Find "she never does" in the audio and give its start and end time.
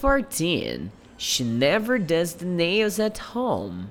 1.18-2.36